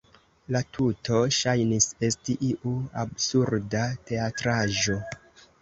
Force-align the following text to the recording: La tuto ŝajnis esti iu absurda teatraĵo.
La 0.53 0.61
tuto 0.77 1.19
ŝajnis 1.39 1.87
esti 2.09 2.37
iu 2.49 2.73
absurda 3.05 3.85
teatraĵo. 4.11 4.99